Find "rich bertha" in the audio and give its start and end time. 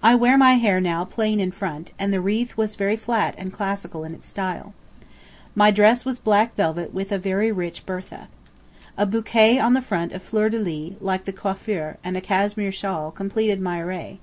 7.50-8.28